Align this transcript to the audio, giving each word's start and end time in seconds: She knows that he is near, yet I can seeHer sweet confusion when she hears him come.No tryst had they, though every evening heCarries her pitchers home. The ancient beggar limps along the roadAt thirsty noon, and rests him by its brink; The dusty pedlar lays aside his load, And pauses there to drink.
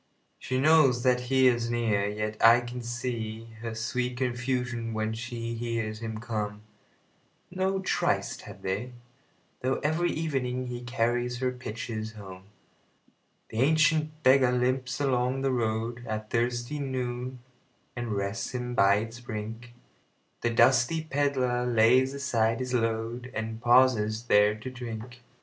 She 0.39 0.59
knows 0.59 1.03
that 1.03 1.19
he 1.29 1.45
is 1.47 1.69
near, 1.69 2.07
yet 2.09 2.35
I 2.43 2.61
can 2.61 2.79
seeHer 2.79 3.77
sweet 3.77 4.17
confusion 4.17 4.93
when 4.95 5.13
she 5.13 5.53
hears 5.53 5.99
him 5.99 6.17
come.No 6.17 7.81
tryst 7.81 8.41
had 8.41 8.63
they, 8.63 8.93
though 9.61 9.75
every 9.83 10.09
evening 10.11 10.69
heCarries 10.69 11.39
her 11.39 11.51
pitchers 11.51 12.13
home. 12.13 12.45
The 13.49 13.59
ancient 13.61 14.23
beggar 14.23 14.51
limps 14.51 14.99
along 14.99 15.41
the 15.41 15.51
roadAt 15.51 16.31
thirsty 16.31 16.79
noon, 16.79 17.37
and 17.95 18.13
rests 18.13 18.55
him 18.55 18.73
by 18.73 18.95
its 18.95 19.19
brink; 19.19 19.75
The 20.41 20.49
dusty 20.49 21.03
pedlar 21.03 21.63
lays 21.67 22.15
aside 22.15 22.59
his 22.59 22.73
load, 22.73 23.29
And 23.35 23.61
pauses 23.61 24.23
there 24.23 24.55
to 24.61 24.71
drink. 24.71 25.21